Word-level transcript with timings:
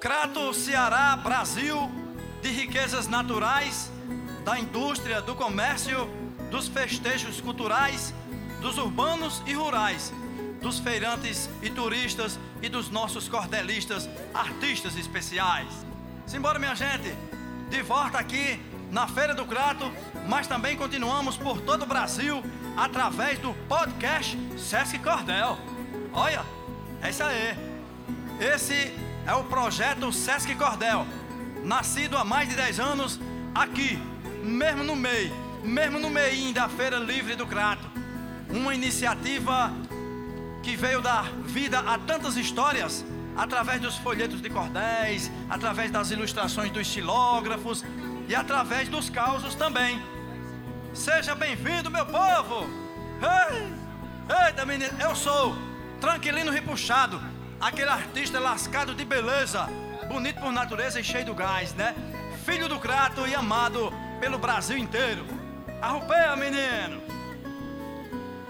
Crato, 0.00 0.54
Ceará, 0.54 1.14
Brasil, 1.14 1.90
de 2.40 2.48
riquezas 2.48 3.06
naturais, 3.06 3.92
da 4.42 4.58
indústria, 4.58 5.20
do 5.20 5.34
comércio, 5.34 6.08
dos 6.50 6.68
festejos 6.68 7.38
culturais, 7.38 8.14
dos 8.62 8.78
urbanos 8.78 9.42
e 9.46 9.52
rurais, 9.52 10.10
dos 10.62 10.78
feirantes 10.78 11.50
e 11.60 11.68
turistas 11.68 12.38
e 12.62 12.68
dos 12.70 12.88
nossos 12.88 13.28
cordelistas, 13.28 14.08
artistas 14.32 14.96
especiais. 14.96 15.68
Simbora, 16.26 16.58
minha 16.58 16.74
gente, 16.74 17.14
de 17.68 17.82
volta 17.82 18.18
aqui 18.18 18.58
na 18.90 19.06
Feira 19.06 19.34
do 19.34 19.44
Crato, 19.44 19.92
mas 20.26 20.46
também 20.46 20.78
continuamos 20.78 21.36
por 21.36 21.60
todo 21.60 21.82
o 21.82 21.86
Brasil 21.86 22.42
através 22.74 23.38
do 23.38 23.52
podcast 23.68 24.34
Sesc 24.56 24.98
Cordel. 25.00 25.58
Olha, 26.10 26.42
é 27.02 27.10
isso 27.10 27.22
aí. 27.22 27.54
Esse 28.40 29.09
é 29.26 29.34
o 29.34 29.44
projeto 29.44 30.12
Sesc 30.12 30.54
Cordel, 30.54 31.06
nascido 31.64 32.16
há 32.16 32.24
mais 32.24 32.48
de 32.48 32.56
10 32.56 32.80
anos 32.80 33.20
aqui, 33.54 33.98
mesmo 34.42 34.82
no 34.82 34.96
meio, 34.96 35.32
mesmo 35.62 35.98
no 35.98 36.10
meio 36.10 36.52
da 36.52 36.68
Feira 36.68 36.98
Livre 36.98 37.36
do 37.36 37.46
Crato. 37.46 37.88
Uma 38.48 38.74
iniciativa 38.74 39.72
que 40.62 40.76
veio 40.76 41.00
dar 41.00 41.30
vida 41.44 41.78
a 41.80 41.98
tantas 41.98 42.36
histórias 42.36 43.04
através 43.36 43.80
dos 43.80 43.96
folhetos 43.96 44.42
de 44.42 44.50
cordéis, 44.50 45.30
através 45.48 45.90
das 45.90 46.10
ilustrações 46.10 46.70
dos 46.70 46.82
estilógrafos 46.82 47.84
e 48.28 48.34
através 48.34 48.88
dos 48.88 49.08
causos 49.08 49.54
também. 49.54 50.02
Seja 50.92 51.34
bem-vindo, 51.34 51.90
meu 51.90 52.04
povo! 52.06 52.68
Ei, 53.22 53.72
eita, 54.46 54.66
menino, 54.66 54.92
eu 55.00 55.14
sou 55.14 55.56
Tranquilino 56.00 56.50
Ripuxado, 56.50 57.20
aquele 57.60 57.90
artista 57.90 58.40
lascado 58.40 58.94
de 58.94 59.04
beleza, 59.04 59.68
bonito 60.08 60.40
por 60.40 60.50
natureza 60.50 60.98
e 60.98 61.04
cheio 61.04 61.26
do 61.26 61.34
gás, 61.34 61.74
né? 61.74 61.94
Filho 62.44 62.68
do 62.68 62.78
Crato 62.78 63.26
e 63.26 63.34
amado 63.34 63.92
pelo 64.18 64.38
Brasil 64.38 64.78
inteiro. 64.78 65.24
Arrupeia, 65.80 66.34
menino! 66.36 67.02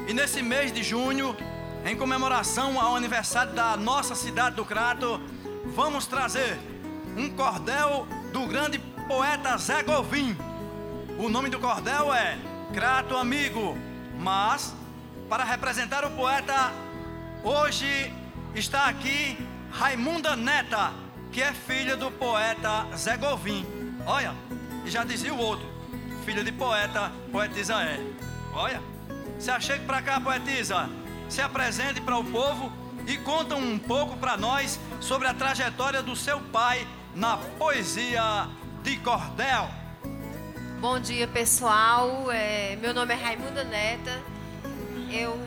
E 0.06 0.14
nesse 0.14 0.42
mês 0.42 0.72
de 0.72 0.82
junho, 0.82 1.36
em 1.84 1.96
comemoração 1.96 2.80
ao 2.80 2.94
aniversário 2.94 3.52
da 3.52 3.76
nossa 3.76 4.14
cidade 4.14 4.54
do 4.54 4.64
Crato, 4.64 5.20
vamos 5.74 6.06
trazer 6.06 6.56
um 7.16 7.28
cordel 7.30 8.06
do 8.32 8.46
grande 8.46 8.78
poeta 9.08 9.56
Zé 9.58 9.82
Govim. 9.82 10.36
O 11.18 11.28
nome 11.28 11.48
do 11.48 11.58
cordel 11.58 12.14
é 12.14 12.38
Crato 12.72 13.16
Amigo, 13.16 13.76
mas 14.18 14.74
para 15.28 15.42
representar 15.42 16.04
o 16.04 16.10
poeta, 16.10 16.72
hoje 17.42 18.12
está 18.54 18.88
aqui 18.88 19.38
Raimunda 19.70 20.34
Neta, 20.36 20.92
que 21.30 21.42
é 21.42 21.52
filha 21.52 21.96
do 21.96 22.10
poeta 22.10 22.86
Zé 22.96 23.16
Govim. 23.16 23.66
Olha, 24.06 24.34
e 24.84 24.90
já 24.90 25.04
dizia 25.04 25.32
o 25.32 25.38
outro: 25.38 25.66
filha 26.24 26.42
de 26.42 26.52
poeta, 26.52 27.12
poetisa 27.30 27.82
é. 27.82 28.00
Olha, 28.52 28.82
se 29.38 29.50
achega 29.50 29.84
para 29.84 30.02
cá, 30.02 30.20
poetisa 30.20 30.88
se 31.28 31.40
apresente 31.40 32.00
para 32.00 32.18
o 32.18 32.24
povo 32.24 32.72
e 33.06 33.16
conta 33.18 33.54
um 33.54 33.78
pouco 33.78 34.16
para 34.16 34.36
nós 34.36 34.80
sobre 35.00 35.28
a 35.28 35.32
trajetória 35.34 36.02
do 36.02 36.16
seu 36.16 36.40
pai 36.40 36.86
na 37.14 37.36
poesia 37.36 38.48
de 38.82 38.96
cordel. 38.96 39.70
Bom 40.80 40.98
dia, 40.98 41.28
pessoal. 41.28 42.30
É, 42.32 42.76
meu 42.80 42.92
nome 42.92 43.14
é 43.14 43.16
Raimunda 43.16 43.62
Neta. 43.62 44.20
Eu 45.10 45.38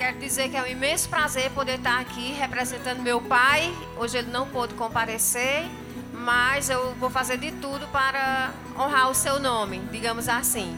quero 0.00 0.18
dizer 0.18 0.48
que 0.48 0.56
é 0.56 0.62
um 0.62 0.66
imenso 0.66 1.10
prazer 1.10 1.50
poder 1.50 1.74
estar 1.74 2.00
aqui 2.00 2.32
representando 2.32 3.02
meu 3.02 3.20
pai. 3.20 3.70
Hoje 3.98 4.16
ele 4.16 4.30
não 4.30 4.48
pôde 4.48 4.72
comparecer, 4.72 5.66
mas 6.14 6.70
eu 6.70 6.94
vou 6.94 7.10
fazer 7.10 7.36
de 7.36 7.52
tudo 7.52 7.86
para 7.88 8.50
honrar 8.74 9.10
o 9.10 9.14
seu 9.14 9.38
nome, 9.38 9.78
digamos 9.92 10.26
assim. 10.26 10.74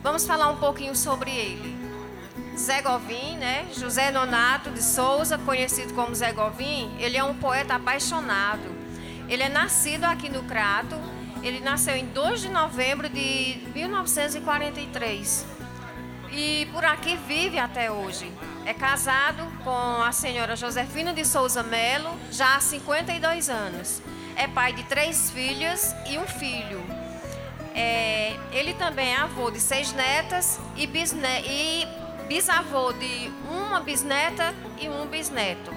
Vamos 0.00 0.24
falar 0.24 0.48
um 0.48 0.58
pouquinho 0.58 0.94
sobre 0.94 1.32
ele. 1.32 1.76
Zé 2.56 2.82
Govim, 2.82 3.36
né? 3.36 3.66
José 3.76 4.12
Nonato 4.12 4.70
de 4.70 4.80
Souza, 4.80 5.36
conhecido 5.38 5.92
como 5.92 6.14
Zé 6.14 6.32
Govim, 6.32 6.96
ele 7.00 7.16
é 7.16 7.24
um 7.24 7.34
poeta 7.34 7.74
apaixonado. 7.74 8.76
Ele 9.28 9.42
é 9.42 9.48
nascido 9.48 10.04
aqui 10.04 10.28
no 10.28 10.44
Crato. 10.44 10.94
Ele 11.42 11.58
nasceu 11.58 11.96
em 11.96 12.06
2 12.06 12.42
de 12.42 12.48
novembro 12.48 13.08
de 13.08 13.58
1943. 13.74 15.55
E 16.36 16.66
por 16.66 16.84
aqui 16.84 17.16
vive 17.16 17.58
até 17.58 17.90
hoje. 17.90 18.30
É 18.66 18.74
casado 18.74 19.42
com 19.64 20.02
a 20.02 20.12
senhora 20.12 20.54
Josefina 20.54 21.14
de 21.14 21.24
Souza 21.24 21.62
Melo, 21.62 22.10
já 22.30 22.56
há 22.56 22.60
52 22.60 23.48
anos. 23.48 24.02
É 24.36 24.46
pai 24.46 24.74
de 24.74 24.82
três 24.82 25.30
filhas 25.30 25.96
e 26.06 26.18
um 26.18 26.26
filho. 26.26 26.84
É, 27.74 28.36
ele 28.52 28.74
também 28.74 29.14
é 29.14 29.16
avô 29.16 29.50
de 29.50 29.58
seis 29.58 29.94
netas 29.94 30.60
e, 30.76 30.86
bisne 30.86 31.26
e 31.46 31.86
bisavô 32.28 32.92
de 32.92 33.32
uma 33.50 33.80
bisneta 33.80 34.54
e 34.78 34.90
um 34.90 35.06
bisneto. 35.06 35.72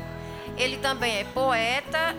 Ele 0.57 0.75
também 0.75 1.19
é 1.19 1.23
poeta 1.23 2.13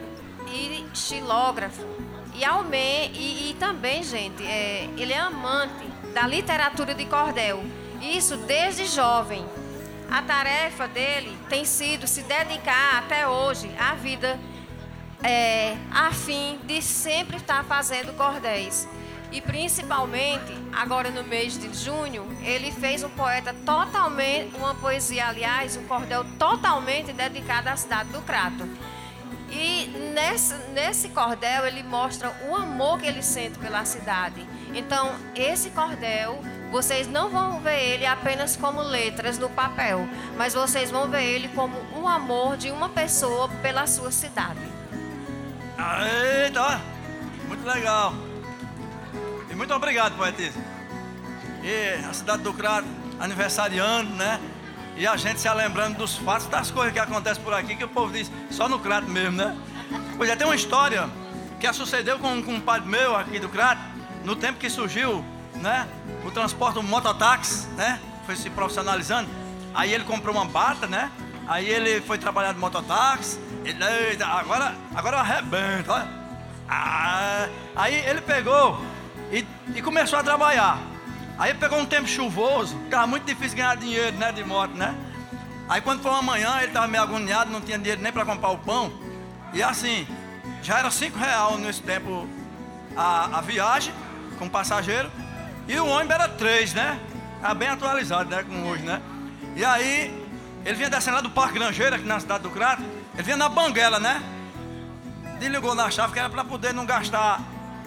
e 0.50 0.86
xilógrafo. 0.94 1.84
E, 2.32 2.42
e, 2.42 3.50
e 3.50 3.54
também, 3.60 4.02
gente, 4.02 4.42
é, 4.46 4.88
ele 4.96 5.12
é 5.12 5.18
amante 5.18 5.84
da 6.14 6.26
literatura 6.26 6.94
de 6.94 7.04
cordel. 7.04 7.62
Isso 8.00 8.36
desde 8.36 8.86
jovem. 8.86 9.44
A 10.10 10.22
tarefa 10.22 10.88
dele 10.88 11.36
tem 11.48 11.64
sido 11.64 12.06
se 12.06 12.22
dedicar 12.22 12.98
até 12.98 13.28
hoje 13.28 13.70
à 13.78 13.94
vida 13.94 14.38
é, 15.22 15.76
a 15.90 16.10
fim 16.12 16.58
de 16.64 16.82
sempre 16.82 17.36
estar 17.36 17.64
fazendo 17.64 18.16
cordéis. 18.16 18.88
E 19.30 19.40
principalmente, 19.40 20.52
agora 20.72 21.10
no 21.10 21.22
mês 21.22 21.56
de 21.56 21.72
junho, 21.72 22.26
ele 22.42 22.72
fez 22.72 23.04
um 23.04 23.10
poeta 23.10 23.54
totalmente, 23.64 24.56
uma 24.56 24.74
poesia, 24.74 25.28
aliás, 25.28 25.76
um 25.76 25.84
cordel 25.84 26.24
totalmente 26.36 27.12
dedicado 27.12 27.68
à 27.68 27.76
cidade 27.76 28.10
do 28.10 28.20
Crato. 28.22 28.68
E 29.52 29.86
nesse, 30.14 30.54
nesse 30.72 31.08
cordel 31.10 31.66
ele 31.66 31.82
mostra 31.82 32.32
o 32.48 32.56
amor 32.56 32.98
que 32.98 33.06
ele 33.06 33.22
sente 33.22 33.58
pela 33.58 33.84
cidade. 33.84 34.44
Então, 34.74 35.12
esse 35.36 35.70
cordel, 35.70 36.40
vocês 36.70 37.08
não 37.08 37.28
vão 37.28 37.60
ver 37.60 37.78
ele 37.78 38.06
apenas 38.06 38.56
como 38.56 38.80
letras 38.80 39.38
no 39.38 39.48
papel, 39.48 40.08
mas 40.36 40.54
vocês 40.54 40.90
vão 40.90 41.08
ver 41.08 41.24
ele 41.24 41.48
como 41.48 41.76
um 41.96 42.06
amor 42.06 42.56
de 42.56 42.70
uma 42.70 42.88
pessoa 42.88 43.48
pela 43.60 43.86
sua 43.86 44.10
cidade. 44.10 44.60
Eita, 46.44 46.80
muito 47.48 47.66
legal. 47.66 48.14
E 49.50 49.54
muito 49.54 49.74
obrigado, 49.74 50.16
poetisa. 50.16 50.58
E 51.62 52.04
a 52.04 52.12
cidade 52.12 52.42
do 52.42 52.52
Crato, 52.52 52.86
aniversariando, 53.18 54.14
né? 54.14 54.40
E 54.96 55.06
a 55.06 55.16
gente 55.16 55.40
se 55.40 55.50
lembrando 55.52 55.98
dos 55.98 56.16
fatos, 56.16 56.46
das 56.46 56.70
coisas 56.70 56.92
que 56.92 56.98
acontecem 56.98 57.42
por 57.42 57.54
aqui, 57.54 57.74
que 57.74 57.84
o 57.84 57.88
povo 57.88 58.12
diz, 58.12 58.30
só 58.50 58.68
no 58.68 58.78
Crato 58.78 59.08
mesmo, 59.08 59.36
né? 59.36 59.56
Pois 60.16 60.30
é, 60.30 60.36
tem 60.36 60.46
uma 60.46 60.54
história 60.54 61.08
que 61.58 61.70
sucedeu 61.72 62.18
com 62.18 62.32
um 62.32 62.60
pai 62.60 62.80
meu 62.80 63.16
aqui 63.16 63.38
do 63.38 63.48
Crato, 63.48 63.80
no 64.24 64.36
tempo 64.36 64.58
que 64.58 64.70
surgiu, 64.70 65.24
né? 65.56 65.86
O 66.24 66.30
transporte, 66.30 66.78
o 66.78 66.82
mototáxi, 66.82 67.66
né? 67.76 68.00
Foi 68.26 68.36
se 68.36 68.50
profissionalizando. 68.50 69.28
Aí 69.74 69.92
ele 69.92 70.04
comprou 70.04 70.34
uma 70.34 70.44
bata, 70.44 70.86
né? 70.86 71.10
Aí 71.46 71.68
ele 71.68 72.00
foi 72.00 72.18
trabalhar 72.18 72.52
no 72.52 72.60
mototáxi. 72.60 73.38
Ele, 73.64 74.22
agora, 74.22 74.74
agora 74.94 75.16
eu 75.16 75.20
arrebento, 75.20 75.90
olha. 75.90 76.08
Ah, 76.68 77.48
aí 77.74 77.94
ele 78.06 78.20
pegou 78.20 78.80
e, 79.32 79.44
e 79.74 79.82
começou 79.82 80.18
a 80.18 80.22
trabalhar. 80.22 80.78
Aí 81.38 81.54
pegou 81.54 81.78
um 81.78 81.86
tempo 81.86 82.06
chuvoso, 82.06 82.78
estava 82.84 83.06
muito 83.06 83.24
difícil 83.24 83.56
ganhar 83.56 83.76
dinheiro, 83.76 84.16
né, 84.18 84.30
de 84.30 84.44
moto, 84.44 84.74
né? 84.74 84.94
Aí 85.68 85.80
quando 85.80 86.02
foi 86.02 86.10
uma 86.10 86.22
manhã, 86.22 86.58
ele 86.58 86.66
estava 86.66 86.86
meio 86.86 87.02
agoniado, 87.02 87.50
não 87.50 87.60
tinha 87.60 87.78
dinheiro 87.78 88.02
nem 88.02 88.12
para 88.12 88.24
comprar 88.24 88.50
o 88.50 88.58
pão. 88.58 88.92
E 89.52 89.62
assim, 89.62 90.06
já 90.62 90.78
era 90.78 90.90
cinco 90.90 91.18
real 91.18 91.56
nesse 91.58 91.82
tempo 91.82 92.28
a, 92.96 93.38
a 93.38 93.40
viagem 93.40 93.94
com 94.38 94.46
o 94.46 94.50
passageiro. 94.50 95.10
E 95.68 95.78
o 95.78 95.86
ônibus 95.86 96.14
era 96.14 96.28
três, 96.28 96.74
né? 96.74 96.98
Tá 97.40 97.54
bem 97.54 97.68
atualizado, 97.68 98.28
né? 98.30 98.42
Com 98.42 98.68
hoje, 98.68 98.82
né? 98.82 99.00
E 99.56 99.64
aí, 99.64 100.26
ele 100.64 100.74
vinha 100.74 100.90
descendo 100.90 101.16
lá 101.16 101.22
do 101.22 101.30
Parque 101.30 101.54
Grangeiro, 101.54 101.96
aqui 101.96 102.04
na 102.04 102.20
cidade 102.20 102.42
do 102.42 102.50
Crato. 102.50 102.82
Ele 103.14 103.22
vinha 103.22 103.36
na 103.36 103.48
banguela, 103.48 103.98
né? 103.98 104.22
Desligou 105.38 105.74
na 105.74 105.90
chave 105.90 106.12
que 106.12 106.18
era 106.18 106.28
para 106.28 106.44
poder 106.44 106.74
não 106.74 106.84
gastar 106.84 107.40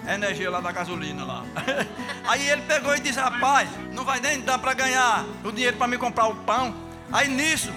energia 0.08 0.50
lá 0.50 0.60
da 0.60 0.72
gasolina 0.72 1.24
lá. 1.24 1.44
Aí 2.26 2.48
ele 2.48 2.62
pegou 2.62 2.94
e 2.94 3.00
disse, 3.00 3.18
rapaz, 3.18 3.68
não 3.92 4.04
vai 4.04 4.20
nem 4.20 4.40
dar 4.40 4.58
para 4.58 4.74
ganhar 4.74 5.24
o 5.42 5.52
dinheiro 5.52 5.76
para 5.76 5.86
me 5.86 5.96
comprar 5.96 6.26
o 6.26 6.34
pão. 6.34 6.74
Aí 7.12 7.28
nisso, 7.28 7.72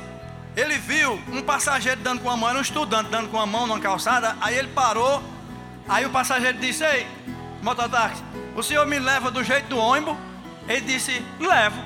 ele 0.56 0.78
viu 0.78 1.22
um 1.32 1.42
passageiro 1.42 2.02
dando 2.02 2.22
com 2.22 2.30
a 2.30 2.36
mão, 2.36 2.50
era 2.50 2.58
um 2.58 2.62
estudante 2.62 3.10
dando 3.10 3.30
com 3.30 3.40
a 3.40 3.46
mão 3.46 3.68
numa 3.68 3.80
calçada, 3.80 4.36
aí 4.42 4.58
ele 4.58 4.70
parou, 4.70 5.22
aí 5.88 6.06
o 6.06 6.10
passageiro 6.10 6.58
disse, 6.58 6.84
ei, 6.84 7.08
mototáxi, 7.68 8.24
o 8.56 8.64
senhor 8.64 8.86
me 8.86 8.98
leva 8.98 9.30
do 9.30 9.44
jeito 9.44 9.68
do 9.68 9.78
ônibus? 9.78 10.16
Ele 10.68 10.81
disse, 10.81 11.24
levo. 11.38 11.81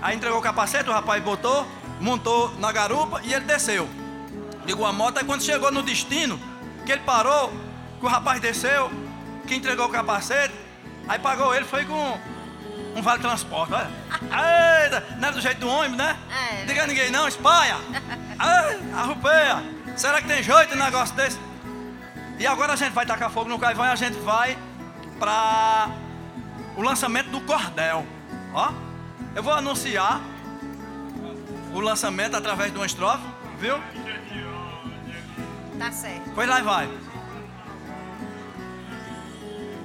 Aí 0.00 0.16
entregou 0.16 0.38
o 0.38 0.42
capacete, 0.42 0.88
o 0.88 0.92
rapaz 0.92 1.22
botou, 1.22 1.66
montou 2.00 2.50
na 2.58 2.72
garupa 2.72 3.20
e 3.22 3.34
ele 3.34 3.44
desceu. 3.44 3.88
Ligou 4.64 4.86
a 4.86 4.92
moto, 4.92 5.18
aí 5.18 5.24
quando 5.24 5.42
chegou 5.42 5.70
no 5.70 5.82
destino, 5.82 6.40
que 6.86 6.92
ele 6.92 7.02
parou, 7.02 7.52
que 7.98 8.06
o 8.06 8.08
rapaz 8.08 8.40
desceu, 8.40 8.90
que 9.46 9.54
entregou 9.54 9.86
o 9.86 9.88
capacete, 9.90 10.54
aí 11.06 11.18
pagou 11.18 11.54
ele, 11.54 11.66
foi 11.66 11.84
com 11.84 12.18
um 12.96 13.02
vale 13.02 13.20
transporte, 13.20 13.74
olha. 13.74 13.90
Eita, 14.84 15.16
não 15.18 15.28
é 15.28 15.32
do 15.32 15.40
jeito 15.40 15.60
do 15.60 15.68
ônibus, 15.68 15.98
né? 15.98 16.16
É. 16.52 16.64
Diga 16.64 16.84
a 16.84 16.86
ninguém 16.86 17.10
não, 17.10 17.28
espalha. 17.28 17.76
Arrupeia. 18.96 19.62
Será 19.96 20.22
que 20.22 20.28
tem 20.28 20.42
jeito 20.42 20.74
um 20.74 20.78
negócio 20.78 21.14
desse? 21.14 21.38
E 22.38 22.46
agora 22.46 22.72
a 22.72 22.76
gente 22.76 22.92
vai 22.92 23.04
tacar 23.04 23.30
fogo 23.30 23.50
no 23.50 23.58
carvão 23.58 23.84
e 23.84 23.90
a 23.90 23.94
gente 23.94 24.18
vai 24.20 24.56
para 25.20 25.90
o 26.76 26.82
lançamento 26.82 27.28
do 27.28 27.42
cordel. 27.42 28.06
Ó, 28.54 28.72
eu 29.36 29.42
vou 29.42 29.52
anunciar 29.52 30.20
o 31.74 31.78
lançamento 31.78 32.34
através 32.34 32.72
de 32.72 32.78
uma 32.78 32.86
estrofe, 32.86 33.22
viu? 33.58 33.78
Tá 35.78 35.92
certo. 35.92 36.30
Pois 36.34 36.48
lá 36.48 36.60
vai. 36.60 36.88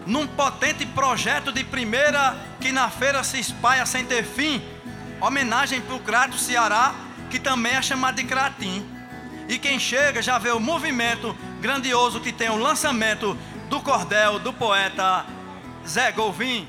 Num 0.07 0.25
potente 0.25 0.85
projeto 0.85 1.51
de 1.51 1.63
primeira 1.63 2.35
que 2.61 2.71
na 2.71 2.89
feira 2.89 3.23
se 3.23 3.39
espalha 3.39 3.85
sem 3.85 4.05
ter 4.05 4.23
fim, 4.23 4.63
homenagem 5.19 5.81
pro 5.81 5.99
Crato 5.99 6.37
Ceará, 6.37 6.95
que 7.29 7.39
também 7.39 7.73
é 7.73 7.81
chamado 7.81 8.15
de 8.15 8.23
Cratim. 8.23 8.85
E 9.49 9.59
quem 9.59 9.79
chega 9.79 10.21
já 10.21 10.37
vê 10.37 10.51
o 10.51 10.59
movimento 10.59 11.35
grandioso 11.59 12.19
que 12.19 12.31
tem 12.31 12.49
o 12.49 12.57
lançamento 12.57 13.37
do 13.69 13.81
cordel 13.81 14.39
do 14.39 14.53
poeta 14.53 15.25
Zé 15.87 16.11
Golvin. 16.11 16.67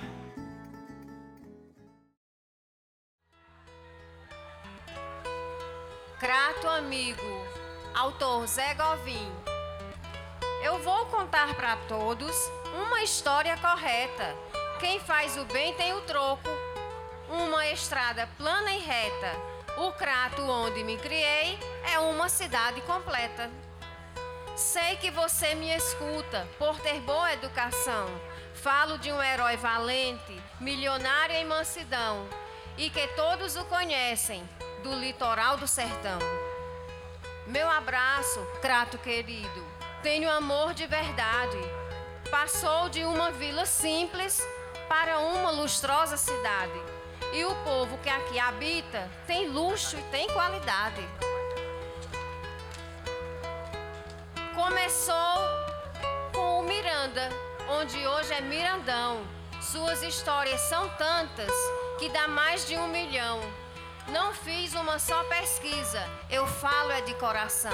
Crato 6.18 6.68
amigo, 6.68 7.22
autor 7.94 8.46
Zé 8.46 8.74
Govim. 8.74 9.30
Eu 10.62 10.78
vou 10.82 11.06
contar 11.06 11.54
para 11.54 11.76
todos 11.88 12.34
uma 12.74 13.02
história 13.02 13.56
correta. 13.58 14.34
Quem 14.80 14.98
faz 14.98 15.36
o 15.36 15.44
bem 15.44 15.74
tem 15.74 15.92
o 15.92 16.00
troco. 16.02 16.48
Uma 17.28 17.66
estrada 17.68 18.28
plana 18.38 18.72
e 18.72 18.78
reta. 18.78 19.32
O 19.76 19.92
Crato 19.92 20.42
onde 20.42 20.82
me 20.82 20.96
criei 20.96 21.58
é 21.92 21.98
uma 21.98 22.28
cidade 22.28 22.80
completa. 22.82 23.50
Sei 24.56 24.96
que 24.96 25.10
você 25.10 25.54
me 25.54 25.68
escuta 25.76 26.48
por 26.58 26.80
ter 26.80 26.98
boa 27.00 27.30
educação. 27.34 28.08
Falo 28.54 28.96
de 28.96 29.12
um 29.12 29.22
herói 29.22 29.54
valente, 29.58 30.42
milionário 30.58 31.36
em 31.36 31.44
mansidão, 31.44 32.26
e 32.78 32.88
que 32.88 33.06
todos 33.08 33.54
o 33.54 33.66
conhecem, 33.66 34.48
do 34.82 34.94
litoral 34.94 35.58
do 35.58 35.68
sertão. 35.68 36.18
Meu 37.46 37.68
abraço, 37.68 38.40
Crato 38.62 38.96
querido, 38.96 39.62
tenho 40.02 40.30
amor 40.30 40.72
de 40.72 40.86
verdade. 40.86 41.58
Passou 42.30 42.88
de 42.88 43.04
uma 43.04 43.30
vila 43.32 43.66
simples 43.66 44.40
para 44.88 45.18
uma 45.18 45.50
lustrosa 45.50 46.16
cidade. 46.16 46.80
E 47.34 47.44
o 47.44 47.54
povo 47.56 47.98
que 47.98 48.08
aqui 48.08 48.38
habita 48.38 49.06
tem 49.26 49.48
luxo 49.48 49.98
e 49.98 50.02
tem 50.04 50.26
qualidade. 50.28 51.06
Começou 54.76 55.38
com 56.34 56.60
o 56.60 56.62
Miranda, 56.62 57.30
onde 57.66 58.06
hoje 58.06 58.34
é 58.34 58.42
Mirandão. 58.42 59.26
Suas 59.58 60.02
histórias 60.02 60.60
são 60.60 60.86
tantas 60.98 61.50
que 61.98 62.10
dá 62.10 62.28
mais 62.28 62.66
de 62.66 62.76
um 62.76 62.86
milhão. 62.86 63.40
Não 64.08 64.34
fiz 64.34 64.74
uma 64.74 64.98
só 64.98 65.24
pesquisa, 65.24 66.06
eu 66.28 66.46
falo 66.46 66.92
é 66.92 67.00
de 67.00 67.14
coração. 67.14 67.72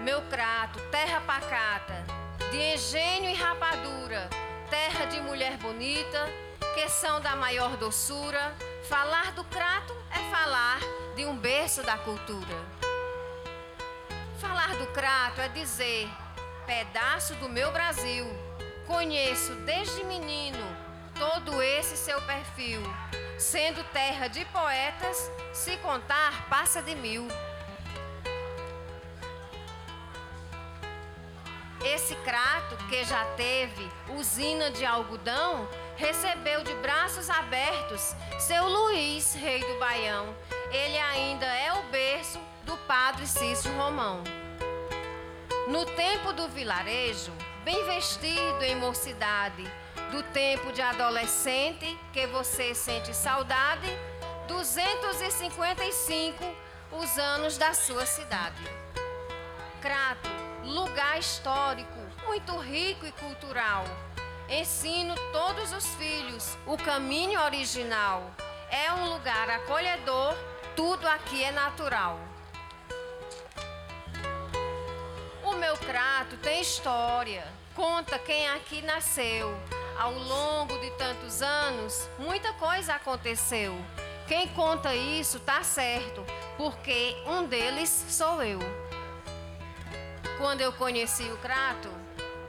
Meu 0.00 0.22
crato, 0.22 0.80
terra 0.90 1.20
pacata, 1.20 2.02
de 2.50 2.56
engenho 2.56 3.28
e 3.28 3.34
rapadura, 3.34 4.26
terra 4.70 5.04
de 5.04 5.20
mulher 5.20 5.58
bonita, 5.58 6.30
que 6.74 6.88
são 6.88 7.20
da 7.20 7.36
maior 7.36 7.76
doçura. 7.76 8.56
Falar 8.88 9.32
do 9.32 9.44
crato 9.44 9.94
é 10.10 10.34
falar 10.34 10.80
de 11.14 11.26
um 11.26 11.36
berço 11.36 11.82
da 11.82 11.98
cultura. 11.98 12.79
Falar 14.40 14.74
do 14.76 14.86
crato 14.86 15.38
é 15.42 15.48
dizer, 15.48 16.08
pedaço 16.64 17.34
do 17.34 17.48
meu 17.48 17.70
Brasil. 17.72 18.26
Conheço 18.86 19.54
desde 19.66 20.02
menino 20.04 20.64
todo 21.14 21.62
esse 21.62 21.94
seu 21.94 22.18
perfil. 22.22 22.80
Sendo 23.38 23.84
terra 23.92 24.28
de 24.28 24.42
poetas, 24.46 25.30
se 25.52 25.76
contar, 25.78 26.48
passa 26.48 26.80
de 26.80 26.94
mil. 26.94 27.28
Esse 31.84 32.14
crato 32.16 32.76
que 32.88 33.04
já 33.04 33.22
teve 33.36 33.90
usina 34.08 34.70
de 34.70 34.86
algodão, 34.86 35.68
recebeu 35.96 36.64
de 36.64 36.72
braços 36.76 37.28
abertos 37.28 38.14
seu 38.38 38.66
Luiz, 38.66 39.34
rei 39.34 39.60
do 39.60 39.78
Baião. 39.78 40.34
Ele 40.70 40.98
ainda 40.98 41.46
é 41.46 41.72
o 41.74 41.82
padre 42.90 43.24
Cício 43.24 43.72
Romão. 43.76 44.24
No 45.68 45.86
tempo 45.86 46.32
do 46.32 46.48
vilarejo, 46.48 47.30
bem 47.62 47.84
vestido 47.84 48.64
em 48.64 48.74
mocidade, 48.74 49.62
do 50.10 50.24
tempo 50.32 50.72
de 50.72 50.82
adolescente 50.82 51.96
que 52.12 52.26
você 52.26 52.74
sente 52.74 53.14
saudade, 53.14 53.86
255 54.48 56.44
os 56.90 57.16
anos 57.16 57.56
da 57.56 57.72
sua 57.74 58.04
cidade. 58.04 58.64
Crato, 59.80 60.28
lugar 60.64 61.16
histórico, 61.16 62.00
muito 62.26 62.56
rico 62.58 63.06
e 63.06 63.12
cultural. 63.12 63.84
Ensino 64.48 65.14
todos 65.30 65.72
os 65.72 65.86
filhos 65.94 66.58
o 66.66 66.76
caminho 66.76 67.40
original. 67.40 68.28
É 68.68 68.92
um 68.94 69.10
lugar 69.10 69.48
acolhedor, 69.48 70.34
tudo 70.74 71.06
aqui 71.06 71.44
é 71.44 71.52
natural. 71.52 72.29
O 75.70 75.72
meu 75.72 75.78
crato 75.86 76.36
tem 76.38 76.60
história, 76.60 77.46
conta 77.76 78.18
quem 78.18 78.48
aqui 78.48 78.82
nasceu. 78.82 79.56
Ao 79.96 80.12
longo 80.12 80.76
de 80.80 80.90
tantos 80.98 81.42
anos, 81.42 82.10
muita 82.18 82.52
coisa 82.54 82.94
aconteceu. 82.94 83.78
Quem 84.26 84.48
conta 84.48 84.92
isso 84.92 85.38
tá 85.38 85.62
certo, 85.62 86.26
porque 86.56 87.16
um 87.24 87.46
deles 87.46 87.88
sou 88.08 88.42
eu. 88.42 88.58
Quando 90.38 90.60
eu 90.60 90.72
conheci 90.72 91.22
o 91.30 91.36
Crato, 91.36 91.88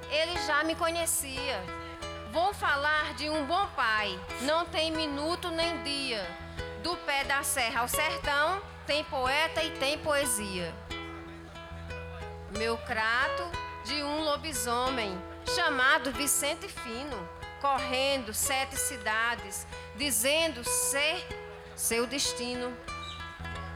ele 0.09 0.35
já 0.47 0.63
me 0.63 0.73
conhecia. 0.73 1.63
Vou 2.31 2.55
falar 2.55 3.13
de 3.13 3.29
um 3.29 3.45
bom 3.45 3.67
pai, 3.75 4.19
não 4.41 4.65
tem 4.65 4.89
minuto 4.89 5.51
nem 5.51 5.83
dia. 5.83 6.25
Do 6.81 6.97
pé 6.97 7.23
da 7.23 7.43
serra 7.43 7.81
ao 7.81 7.87
sertão, 7.87 8.59
tem 8.87 9.03
poeta 9.03 9.61
e 9.61 9.69
tem 9.77 9.99
poesia. 9.99 10.73
Meu 12.57 12.77
Crato 12.77 13.49
de 13.85 14.03
um 14.03 14.23
lobisomem 14.23 15.17
chamado 15.55 16.11
Vicente 16.11 16.67
Fino, 16.67 17.29
correndo 17.61 18.33
sete 18.33 18.75
cidades, 18.75 19.65
dizendo 19.95 20.63
ser 20.63 21.25
seu 21.75 22.05
destino, 22.05 22.75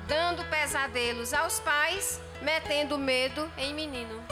dando 0.07 0.43
pesadelos 0.49 1.33
aos 1.33 1.59
pais, 1.61 2.19
metendo 2.41 2.97
medo 2.97 3.49
em 3.57 3.73
menino. 3.73 4.23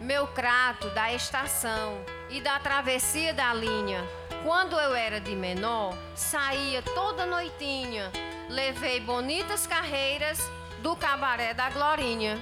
Meu 0.00 0.26
crato 0.28 0.88
da 0.90 1.12
estação 1.12 2.00
e 2.30 2.40
da 2.40 2.58
travessia 2.58 3.34
da 3.34 3.52
linha, 3.52 4.02
quando 4.44 4.78
eu 4.78 4.94
era 4.94 5.20
de 5.20 5.34
menor, 5.34 5.94
saía 6.14 6.80
toda 6.80 7.26
noitinha, 7.26 8.10
levei 8.48 9.00
bonitas 9.00 9.66
carreiras 9.66 10.38
do 10.82 10.94
cabaré 10.96 11.54
da 11.54 11.70
Glorinha. 11.70 12.38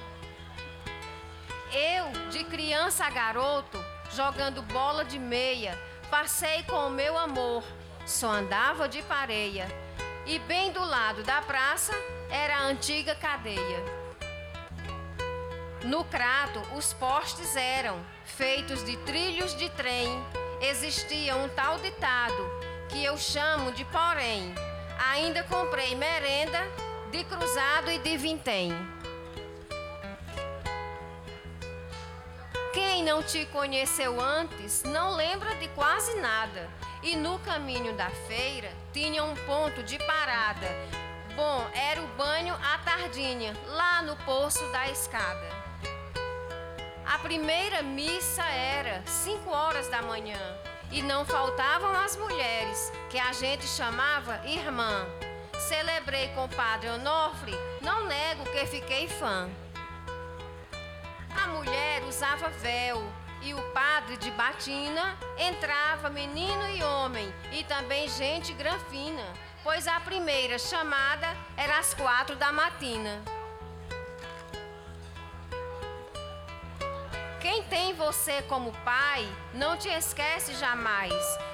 Eu, 1.73 2.31
de 2.31 2.45
criança 2.45 3.05
a 3.05 3.11
garoto, 3.11 3.83
jogando 4.13 4.63
bola 4.63 5.05
de 5.05 5.19
meia, 5.19 5.79
passei 6.11 6.63
com 6.65 6.87
o 6.87 6.91
meu 6.91 7.19
amor, 7.19 7.65
só 8.07 8.31
andava 8.31 8.89
de 8.89 9.03
pareia. 9.03 9.67
E 10.27 10.39
bem 10.41 10.73
do 10.73 10.83
lado 10.83 11.23
da 11.23 11.43
praça 11.43 11.93
era 12.31 12.57
a 12.57 12.65
antiga 12.65 13.15
cadeia. 13.15 14.05
No 15.85 16.03
crato, 16.05 16.61
os 16.75 16.95
postes 16.95 17.57
eram 17.57 18.03
feitos 18.25 18.83
de 18.85 18.97
trilhos 18.99 19.55
de 19.57 19.69
trem. 19.71 20.09
Existia 20.63 21.37
um 21.37 21.49
tal 21.51 21.79
ditado 21.79 22.51
que 22.89 23.05
eu 23.05 23.19
chamo 23.19 23.71
de 23.73 23.85
porém. 23.87 24.55
Ainda 24.99 25.43
comprei 25.45 25.95
merenda 25.95 26.61
de 27.11 27.25
cruzado 27.25 27.91
e 27.91 27.99
de 27.99 28.17
vintém. 28.17 28.73
Quem 32.73 33.05
não 33.05 33.23
te 33.23 33.47
conheceu 33.47 34.21
antes 34.21 34.83
não 34.83 35.15
lembra 35.15 35.55
de 35.57 35.69
quase 35.69 36.15
nada. 36.21 36.69
E 37.03 37.17
no 37.17 37.39
caminho 37.41 37.93
da 37.97 38.09
feira 38.27 38.73
tinha 38.93 39.23
um 39.23 39.35
ponto 39.35 39.83
de 39.83 39.99
parada 39.99 40.69
Bom, 41.37 41.67
era 41.75 42.01
o 42.01 42.07
banho 42.17 42.55
à 42.55 42.79
tardinha, 42.79 43.53
lá 43.67 44.03
no 44.03 44.15
poço 44.19 44.65
da 44.71 44.89
escada. 44.89 45.49
A 47.05 47.19
primeira 47.19 47.83
missa 47.83 48.45
era 48.45 49.03
5 49.05 49.51
horas 49.51 49.89
da 49.89 50.01
manhã 50.01 50.39
e 50.95 51.03
não 51.03 51.27
faltavam 51.27 51.91
as 51.93 52.17
mulheres, 52.17 52.91
que 53.11 53.19
a 53.19 53.35
gente 53.35 53.67
chamava 53.67 54.41
irmã. 54.47 55.07
Celebrei 55.69 56.29
com 56.29 56.45
o 56.45 56.49
padre 56.49 56.89
Onofre, 56.89 57.53
não 57.83 58.07
nego 58.07 58.45
que 58.45 58.65
fiquei 58.65 59.07
fã. 59.07 59.51
A 61.43 61.49
mulher 61.49 62.03
usava 62.05 62.49
véu 62.49 63.03
e 63.43 63.53
o 63.53 63.63
padre 63.73 64.17
de 64.17 64.31
batina 64.31 65.19
entrava 65.37 66.09
menino 66.09 66.67
e 66.71 66.83
homem 66.83 67.35
e 67.53 67.63
também 67.65 68.09
gente 68.09 68.55
granfina 68.55 69.45
pois 69.65 69.89
a 69.89 69.99
primeira 69.99 70.59
chamada 70.59 71.27
era 71.57 71.79
às 71.79 71.95
quatro 71.95 72.37
da 72.37 72.53
matina. 72.53 73.23
Tem 77.71 77.95
você 77.95 78.43
como 78.43 78.73
pai 78.85 79.27
não 79.53 79.77
te 79.77 79.89
esquece 79.89 80.55
jamais, 80.55 81.13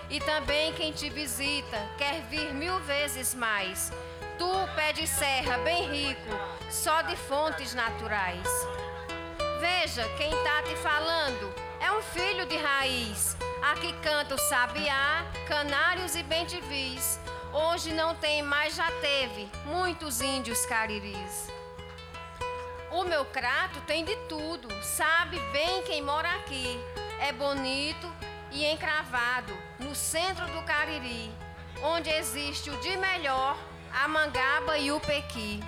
e 0.08 0.20
também 0.20 0.72
quem 0.72 0.92
te 0.92 1.08
visita 1.10 1.78
quer 1.96 2.22
vir 2.22 2.52
mil 2.54 2.78
vezes 2.80 3.34
mais. 3.34 3.92
Tu, 4.38 4.50
pé 4.74 4.92
de 4.92 5.06
serra 5.06 5.58
bem 5.58 5.90
rico, 5.90 6.30
só 6.70 7.02
de 7.02 7.14
fontes 7.16 7.74
naturais. 7.74 8.48
Veja 9.60 10.08
quem 10.16 10.30
tá 10.30 10.62
te 10.62 10.74
falando, 10.76 11.54
é 11.80 11.92
um 11.92 12.02
filho 12.02 12.46
de 12.46 12.56
raiz. 12.56 13.36
Aqui 13.62 13.92
canta 14.00 14.34
o 14.34 14.38
sabiá, 14.38 15.26
canários 15.46 16.14
e 16.14 16.22
bentivis. 16.22 17.20
Hoje 17.52 17.92
não 17.92 18.14
tem, 18.14 18.42
mas 18.42 18.74
já 18.74 18.90
teve 19.00 19.50
muitos 19.66 20.20
índios 20.20 20.64
cariris. 20.66 21.48
O 22.92 23.04
meu 23.04 23.24
crato 23.24 23.80
tem 23.82 24.04
de 24.04 24.16
tudo, 24.28 24.68
sabe 24.82 25.38
bem 25.52 25.82
quem 25.82 26.02
mora 26.02 26.28
aqui. 26.34 26.76
É 27.20 27.30
bonito 27.32 28.12
e 28.50 28.66
encravado 28.66 29.56
no 29.78 29.94
centro 29.94 30.44
do 30.46 30.62
Cariri, 30.62 31.32
onde 31.84 32.10
existe 32.10 32.68
o 32.68 32.80
de 32.80 32.96
melhor, 32.96 33.56
a 33.92 34.08
mangaba 34.08 34.76
e 34.76 34.90
o 34.90 34.98
pequi. 34.98 35.62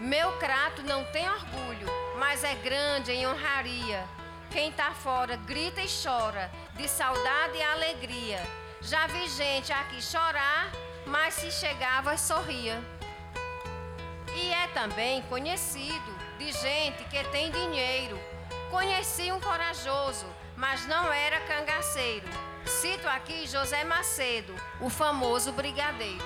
Meu 0.00 0.32
crato 0.38 0.82
não 0.82 1.04
tem 1.04 1.30
orgulho, 1.30 1.86
mas 2.18 2.42
é 2.42 2.56
grande 2.56 3.12
em 3.12 3.24
honraria. 3.24 4.04
Quem 4.50 4.72
tá 4.72 4.92
fora 4.92 5.36
grita 5.36 5.80
e 5.80 5.86
chora, 5.88 6.50
de 6.74 6.88
saudade 6.88 7.56
e 7.56 7.62
alegria. 7.62 8.42
Já 8.80 9.06
vi 9.06 9.28
gente 9.28 9.72
aqui 9.72 10.02
chorar, 10.02 10.72
mas 11.06 11.34
se 11.34 11.52
chegava 11.52 12.16
sorria. 12.16 12.82
Também 14.74 15.22
conhecido 15.22 16.18
de 16.38 16.52
gente 16.52 17.04
que 17.04 17.24
tem 17.30 17.50
dinheiro. 17.50 18.20
Conheci 18.70 19.32
um 19.32 19.40
corajoso, 19.40 20.26
mas 20.56 20.86
não 20.86 21.12
era 21.12 21.40
cangaceiro. 21.40 22.26
Cito 22.66 23.08
aqui 23.08 23.46
José 23.46 23.84
Macedo, 23.84 24.54
o 24.80 24.90
famoso 24.90 25.52
brigadeiro. 25.52 26.24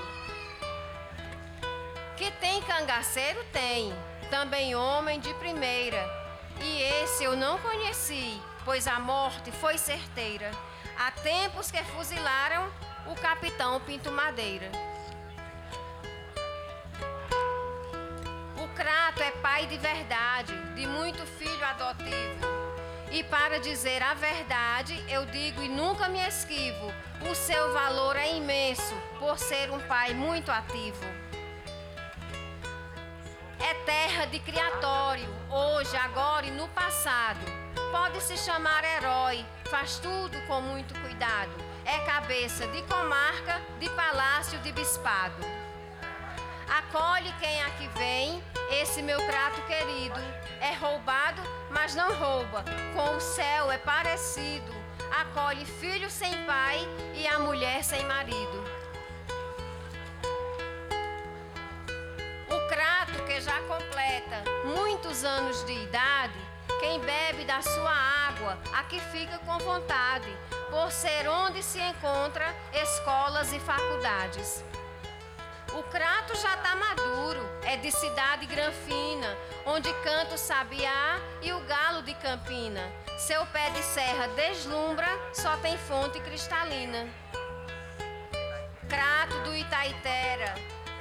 Que 2.16 2.30
tem 2.32 2.60
cangaceiro? 2.62 3.44
Tem. 3.52 3.92
Também 4.30 4.74
homem 4.74 5.20
de 5.20 5.32
primeira 5.34 6.18
e 6.60 6.82
esse 6.82 7.22
eu 7.22 7.36
não 7.36 7.58
conheci, 7.58 8.40
pois 8.64 8.88
a 8.88 8.98
morte 8.98 9.52
foi 9.52 9.78
certeira. 9.78 10.50
Há 10.98 11.10
tempos 11.12 11.70
que 11.70 11.82
fuzilaram 11.84 12.68
o 13.06 13.14
capitão 13.14 13.80
Pinto 13.80 14.10
Madeira. 14.10 14.70
Crato 18.78 19.22
é 19.22 19.30
pai 19.42 19.66
de 19.66 19.76
verdade, 19.76 20.54
de 20.74 20.86
muito 20.86 21.26
filho 21.26 21.64
adotivo. 21.64 22.46
E 23.10 23.22
para 23.24 23.58
dizer 23.58 24.02
a 24.02 24.14
verdade, 24.14 25.04
eu 25.08 25.26
digo 25.26 25.62
e 25.62 25.68
nunca 25.68 26.08
me 26.08 26.20
esquivo: 26.20 26.90
o 27.28 27.34
seu 27.34 27.74
valor 27.74 28.16
é 28.16 28.36
imenso 28.36 28.94
por 29.18 29.38
ser 29.38 29.70
um 29.70 29.80
pai 29.80 30.14
muito 30.14 30.50
ativo 30.50 31.04
é 33.68 33.74
terra 33.84 34.24
de 34.24 34.38
criatório, 34.38 35.28
hoje, 35.50 35.94
agora 35.96 36.46
e 36.46 36.50
no 36.50 36.66
passado. 36.68 37.40
Pode 37.90 38.22
se 38.22 38.36
chamar 38.38 38.82
herói, 38.82 39.44
faz 39.70 39.98
tudo 39.98 40.40
com 40.46 40.60
muito 40.62 40.98
cuidado. 41.00 41.50
É 41.84 41.98
cabeça 42.06 42.66
de 42.68 42.80
comarca, 42.82 43.60
de 43.78 43.90
palácio, 43.90 44.58
de 44.60 44.72
bispado. 44.72 45.57
Acolhe 46.68 47.32
quem 47.40 47.62
aqui 47.62 47.88
vem, 47.96 48.42
esse 48.70 49.02
meu 49.02 49.20
prato 49.26 49.60
querido. 49.62 50.20
É 50.60 50.74
roubado, 50.74 51.42
mas 51.70 51.94
não 51.94 52.12
rouba, 52.14 52.64
com 52.94 53.16
o 53.16 53.20
céu 53.20 53.70
é 53.70 53.78
parecido. 53.78 54.72
Acolhe 55.20 55.64
filho 55.64 56.10
sem 56.10 56.44
pai 56.44 56.78
e 57.14 57.26
a 57.26 57.38
mulher 57.38 57.82
sem 57.82 58.04
marido. 58.04 58.78
que 63.38 63.40
já 63.42 63.60
completa 63.62 64.42
muitos 64.64 65.22
anos 65.22 65.64
de 65.64 65.72
idade, 65.72 66.34
quem 66.80 66.98
bebe 67.00 67.44
da 67.44 67.60
sua 67.60 67.92
água, 67.92 68.58
aqui 68.72 68.98
fica 69.12 69.38
com 69.38 69.58
vontade, 69.58 70.34
por 70.70 70.90
ser 70.90 71.28
onde 71.28 71.62
se 71.62 71.78
encontra 71.78 72.54
escolas 72.72 73.52
e 73.52 73.60
faculdades. 73.60 74.64
O 75.78 75.82
crato 75.84 76.34
já 76.34 76.54
está 76.56 76.74
maduro, 76.74 77.48
é 77.62 77.76
de 77.76 77.92
cidade 77.92 78.46
granfina, 78.46 79.38
onde 79.64 79.88
canta 80.02 80.34
o 80.34 80.38
sabiá 80.38 81.20
e 81.40 81.52
o 81.52 81.60
galo 81.66 82.02
de 82.02 82.14
campina. 82.14 82.80
Seu 83.16 83.46
pé 83.46 83.70
de 83.70 83.80
serra 83.84 84.26
deslumbra, 84.34 85.06
só 85.32 85.56
tem 85.58 85.78
fonte 85.78 86.18
cristalina. 86.18 87.06
Crato 88.88 89.38
do 89.44 89.54
Itaitera, 89.54 90.52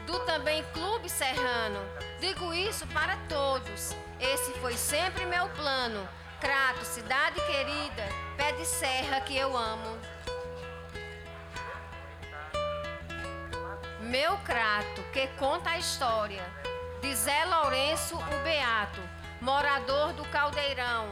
do 0.05 0.19
também 0.27 0.63
Clube 0.74 1.10
Serrano. 1.10 1.79
Digo 2.19 2.53
isso 2.53 2.86
para 2.89 3.17
todos. 3.27 3.96
Esse 4.19 4.53
foi 4.60 4.77
sempre 4.77 5.25
meu 5.25 5.50
plano. 5.50 6.07
Crato, 6.39 6.86
cidade 6.86 7.41
querida, 7.48 8.07
pé 8.38 8.51
de 8.51 8.65
serra 8.67 9.22
que 9.22 9.36
eu 9.36 9.57
amo. 9.57 9.98
Meu 14.08 14.38
crato, 14.38 15.04
que 15.12 15.28
conta 15.38 15.72
a 15.72 15.78
história 15.78 16.42
de 17.02 17.14
Zé 17.14 17.44
Lourenço 17.44 18.16
o 18.16 18.42
Beato, 18.42 19.02
morador 19.42 20.14
do 20.14 20.24
Caldeirão. 20.30 21.10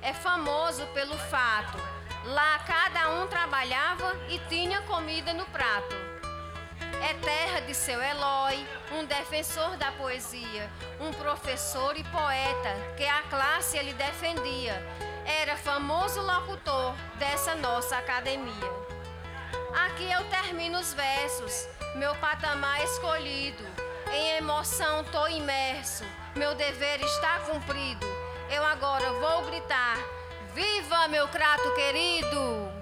É 0.00 0.14
famoso 0.14 0.86
pelo 0.94 1.18
fato. 1.18 1.76
Lá 2.24 2.58
cada 2.60 3.10
um 3.10 3.26
trabalhava 3.26 4.16
e 4.30 4.38
tinha 4.48 4.80
comida 4.82 5.34
no 5.34 5.44
prato. 5.46 5.94
É 7.10 7.12
terra 7.12 7.60
de 7.60 7.74
seu 7.74 8.00
Eloy, 8.02 8.66
um 8.92 9.04
defensor 9.04 9.76
da 9.76 9.92
poesia, 9.92 10.70
um 10.98 11.12
professor 11.12 11.94
e 11.94 12.04
poeta 12.04 12.74
que 12.96 13.04
a 13.04 13.20
classe 13.24 13.76
ele 13.76 13.92
defendia. 13.92 14.82
Era 15.26 15.58
famoso 15.58 16.22
locutor 16.22 16.94
dessa 17.18 17.54
nossa 17.56 17.98
academia. 17.98 18.70
Aqui 19.84 20.10
eu 20.10 20.24
termino 20.30 20.78
os 20.78 20.94
versos, 20.94 21.68
meu 21.94 22.14
patamar 22.16 22.82
escolhido. 22.84 23.64
Em 24.12 24.38
emoção 24.38 25.04
tô 25.04 25.28
imerso, 25.28 26.04
meu 26.34 26.54
dever 26.54 27.00
está 27.02 27.40
cumprido. 27.40 28.06
Eu 28.50 28.64
agora 28.64 29.12
vou 29.12 29.44
gritar: 29.46 29.96
Viva 30.54 31.08
meu 31.08 31.28
crato 31.28 31.74
querido! 31.74 32.80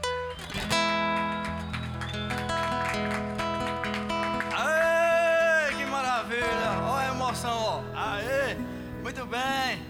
emoção, 7.29 7.59
ó. 7.59 7.83
Aê, 7.95 8.55
muito 9.03 9.27
bem. 9.27 9.83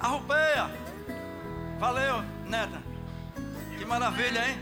Arrupeia. 0.00 0.70
Valeu, 1.78 2.22
neta. 2.46 2.82
Que 3.78 3.84
maravilha, 3.84 4.48
hein? 4.48 4.58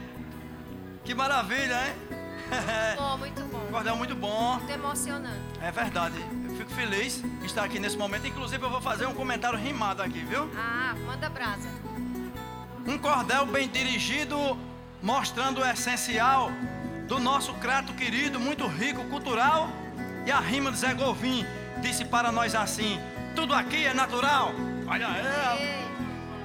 Que 1.04 1.14
maravilha, 1.14 1.86
hein? 1.86 2.23
Muito 2.50 2.96
bom, 3.00 3.18
muito 3.18 3.42
bom. 3.44 3.66
Cordel 3.70 3.96
muito 3.96 4.14
bom. 4.14 4.54
Muito 4.56 4.72
emocionante. 4.72 5.40
É 5.60 5.70
verdade. 5.70 6.16
Eu 6.44 6.56
fico 6.56 6.70
feliz 6.70 7.22
de 7.22 7.46
estar 7.46 7.64
aqui 7.64 7.78
nesse 7.78 7.96
momento. 7.96 8.26
Inclusive, 8.26 8.62
eu 8.62 8.70
vou 8.70 8.80
fazer 8.80 9.06
um 9.06 9.14
comentário 9.14 9.58
rimado 9.58 10.02
aqui, 10.02 10.20
viu? 10.20 10.50
Ah, 10.56 10.94
manda 11.06 11.28
brasa. 11.28 11.68
Um 12.86 12.98
cordel 12.98 13.46
bem 13.46 13.68
dirigido, 13.68 14.36
mostrando 15.02 15.60
o 15.60 15.66
essencial 15.66 16.50
do 17.08 17.18
nosso 17.18 17.54
crato 17.54 17.92
querido, 17.94 18.38
muito 18.38 18.66
rico, 18.66 19.04
cultural. 19.04 19.68
E 20.26 20.30
a 20.30 20.40
rima 20.40 20.70
do 20.70 20.76
Zé 20.76 20.94
Govim 20.94 21.44
disse 21.80 22.04
para 22.04 22.30
nós 22.30 22.54
assim: 22.54 23.00
tudo 23.34 23.54
aqui 23.54 23.84
é 23.84 23.94
natural. 23.94 24.52
Olha 24.86 25.08
aí, 25.08 25.86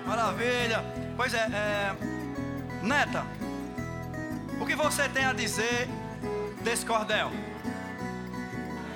maravilha. 0.05 0.83
Pois 1.15 1.33
é, 1.33 1.47
é, 1.51 1.95
neta, 2.81 3.25
o 4.59 4.65
que 4.65 4.75
você 4.75 5.07
tem 5.09 5.25
a 5.25 5.33
dizer 5.33 5.87
desse 6.61 6.85
cordel? 6.85 7.31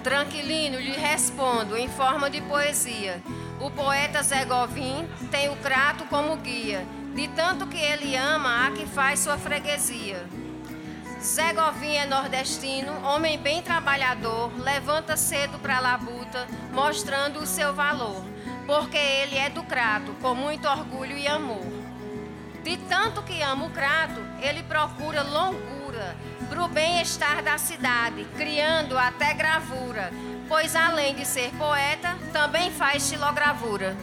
Tranquilino, 0.04 0.80
lhe 0.80 0.92
respondo 0.92 1.78
em 1.78 1.88
forma 1.88 2.30
de 2.30 2.42
poesia. 2.42 3.22
O 3.62 3.72
poeta 3.72 4.22
Zé 4.22 4.44
Govim 4.44 5.08
tem 5.32 5.50
o 5.50 5.56
crato 5.56 6.04
como 6.06 6.36
guia, 6.36 6.86
de 7.16 7.28
tanto 7.30 7.66
que 7.68 7.78
ele 7.78 8.16
ama 8.16 8.68
a 8.68 8.72
que 8.72 8.86
faz 8.86 9.22
sua 9.22 9.38
freguesia. 9.38 10.28
Zé 11.22 11.54
Govim 11.54 11.96
é 11.96 12.06
nordestino, 12.06 12.92
homem 13.06 13.40
bem 13.40 13.62
trabalhador, 13.62 14.52
levanta 14.60 15.16
cedo 15.16 15.58
para 15.60 15.78
a 15.78 15.80
labuta, 15.80 16.46
mostrando 16.74 17.40
o 17.40 17.48
seu 17.48 17.74
valor, 17.74 18.22
porque 18.66 18.98
ele 18.98 19.38
é 19.38 19.50
do 19.50 19.64
crato, 19.64 20.14
com 20.22 20.36
muito 20.36 20.68
orgulho 20.68 21.18
e 21.18 21.26
amor. 21.26 21.73
De 22.64 22.78
tanto 22.78 23.22
que 23.24 23.42
ama 23.42 23.66
o 23.66 23.70
crato, 23.70 24.22
ele 24.42 24.64
procura 24.64 25.22
longura 25.22 26.16
para 26.50 26.64
o 26.64 26.68
bem-estar 26.68 27.44
da 27.44 27.58
cidade, 27.58 28.26
criando 28.38 28.98
até 28.98 29.34
gravura, 29.34 30.12
pois 30.48 30.76
além 30.76 31.14
de 31.14 31.26
ser 31.26 31.52
poeta, 31.56 32.18
também 32.32 32.72
faz 32.72 33.04
estilogravura. 33.04 33.98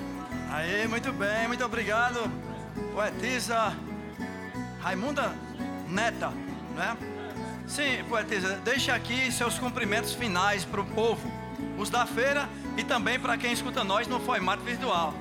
Aí, 0.50 0.87
muito 0.88 1.12
bem, 1.12 1.49
muito 1.49 1.64
obrigado, 1.64 2.31
poetisa 2.93 3.75
Raimunda 4.81 5.33
Neta, 5.88 6.31
né? 6.76 6.97
Sim, 7.67 8.05
poetisa, 8.09 8.57
deixe 8.64 8.90
aqui 8.90 9.31
seus 9.31 9.59
cumprimentos 9.59 10.12
finais 10.12 10.64
para 10.64 10.81
o 10.81 10.85
povo, 10.85 11.31
os 11.79 11.88
da 11.88 12.05
feira 12.05 12.49
e 12.76 12.85
também 12.85 13.19
para 13.19 13.38
quem 13.38 13.52
escuta 13.52 13.85
nós 13.85 14.07
no 14.07 14.21
formato 14.21 14.62
virtual. 14.64 15.14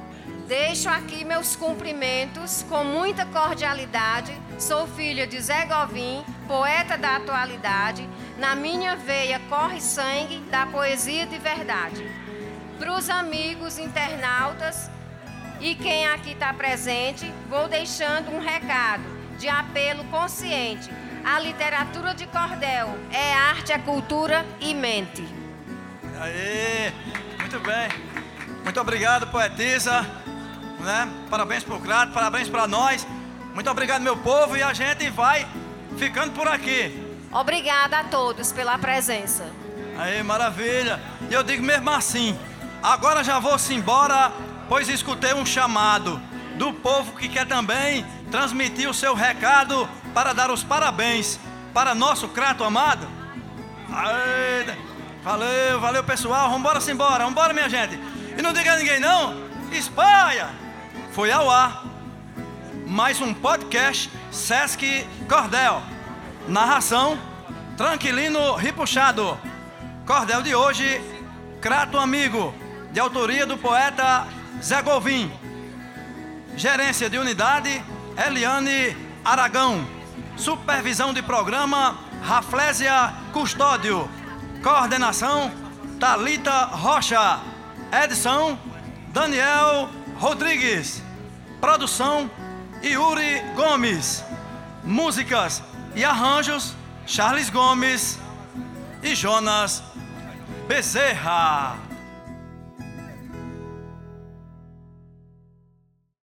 Deixo 0.50 0.90
aqui 0.90 1.24
meus 1.24 1.56
cumprimentos 1.56 2.66
com 2.68 2.84
muita 2.84 3.24
cordialidade. 3.24 4.36
Sou 4.58 4.88
filha 4.88 5.28
de 5.28 5.40
Zé 5.40 5.68
Govim, 5.68 6.26
poeta 6.48 6.98
da 6.98 7.18
atualidade. 7.18 8.10
Na 8.40 8.56
minha 8.56 8.96
veia 8.96 9.40
corre 9.48 9.80
sangue 9.80 10.40
da 10.50 10.66
poesia 10.66 11.28
de 11.28 11.38
verdade. 11.38 12.04
Para 12.80 12.94
os 12.94 13.12
amigos 13.12 13.78
internautas 13.78 14.90
e 15.62 15.76
quem 15.76 16.08
aqui 16.08 16.32
está 16.32 16.52
presente, 16.52 17.32
vou 17.48 17.68
deixando 17.68 18.32
um 18.32 18.40
recado 18.40 19.04
de 19.38 19.48
apelo 19.48 20.04
consciente. 20.06 20.90
A 21.24 21.40
literatura 21.40 22.16
de 22.16 22.26
cordel 22.26 22.98
é 23.12 23.34
arte, 23.36 23.72
é 23.72 23.78
cultura 23.78 24.44
e 24.60 24.74
mente. 24.74 25.24
Aê, 26.20 26.92
muito 27.38 27.60
bem. 27.60 27.88
Muito 28.64 28.82
obrigado, 28.82 29.28
poetisa 29.28 30.19
né? 30.80 31.10
Parabéns 31.30 31.64
pro 31.64 31.80
Crato, 31.80 32.14
parabéns 32.14 32.50
para 32.50 32.68
nós. 32.68 33.06
Muito 33.54 33.70
obrigado, 33.70 34.02
meu 34.02 34.18
povo, 34.18 34.56
e 34.56 34.64
a 34.64 34.74
gente 34.74 35.10
vai 35.10 35.48
ficando 35.98 36.32
por 36.32 36.48
aqui. 36.48 37.08
Obrigada 37.32 38.00
a 38.00 38.04
todos 38.06 38.52
pela 38.52 38.78
presença. 38.78 39.46
Aí, 39.98 40.24
maravilha. 40.24 41.00
E 41.30 41.34
eu 41.34 41.44
digo 41.44 41.64
mesmo 41.64 41.90
assim: 41.90 42.38
agora 42.82 43.24
já 43.24 43.40
vou-se 43.40 43.74
embora, 43.74 44.32
pois 44.68 44.88
escutei 44.90 45.34
um 45.34 45.46
chamado 45.46 46.22
do 46.56 46.74
povo 46.74 47.16
que 47.18 47.30
quer 47.30 47.48
também 47.48 48.06
transmitir 48.32 48.90
o 48.90 48.94
seu 48.94 49.14
recado 49.14 49.88
para 50.14 50.34
dar 50.34 50.52
os 50.52 50.64
parabéns 50.64 51.40
para 51.74 51.96
nosso 51.96 52.28
Crato 52.30 52.64
amado. 52.64 53.08
Aê, 53.92 54.66
valeu, 55.24 55.80
valeu 55.80 56.04
pessoal, 56.04 56.50
vambora-se 56.50 56.92
embora, 56.92 57.26
vambora 57.26 57.54
minha 57.54 57.70
gente. 57.70 58.00
E 58.38 58.42
não 58.42 58.54
diga 58.54 58.74
a 58.74 58.78
ninguém 58.78 59.00
não, 59.00 59.36
espalha! 59.72 60.59
Foi 61.20 61.34
ao 61.34 61.50
ar 61.50 61.84
mais 62.88 63.20
um 63.20 63.34
podcast 63.34 64.10
Sesc 64.32 65.06
Cordel. 65.28 65.82
Narração 66.48 67.20
Tranquilino 67.76 68.56
Ripuxado. 68.56 69.38
Cordel 70.08 70.42
de 70.42 70.56
hoje, 70.56 71.02
Crato 71.60 71.98
Amigo, 71.98 72.56
de 72.94 73.02
autoria 73.02 73.46
do 73.46 73.58
poeta 73.58 74.26
Zé 74.64 74.82
Govim. 74.82 75.30
Gerência 76.56 77.10
de 77.10 77.18
unidade 77.18 77.84
Eliane 78.26 78.96
Aragão. 79.26 79.86
Supervisão 80.38 81.14
de 81.14 81.22
programa 81.22 81.98
Raflésia 82.24 83.14
Custódio. 83.34 84.10
Coordenação 84.64 85.52
Talita 86.00 86.64
Rocha. 86.68 87.42
Edição 87.92 88.58
Daniel 89.10 89.90
Rodrigues. 90.18 91.09
Produção 91.60 92.30
Yuri 92.84 93.42
Gomes. 93.56 94.24
Músicas 94.84 95.62
e 95.96 96.06
arranjos 96.06 96.74
Charles 97.06 97.50
Gomes 97.50 98.18
e 99.04 99.14
Jonas 99.14 99.84
Bezerra. 100.68 101.89